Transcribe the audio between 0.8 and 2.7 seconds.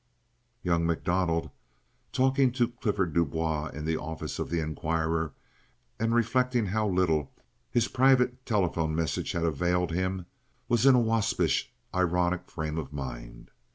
MacDonald, talking to